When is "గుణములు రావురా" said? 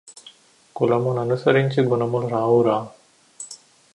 1.83-2.77